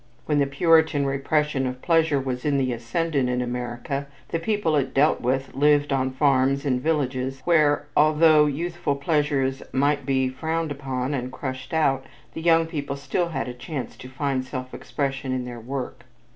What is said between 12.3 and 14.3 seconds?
the young people still had a chance to